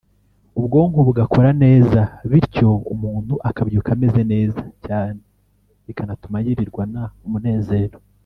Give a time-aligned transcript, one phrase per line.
[0.59, 2.01] ubwonko bugakora neza
[2.31, 5.21] bityo umuntu akabyuka ameze neza cyane
[5.85, 7.97] bikanatuma yirirwana umunezero